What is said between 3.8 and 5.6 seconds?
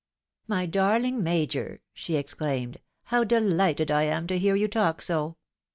I am to hear you talk so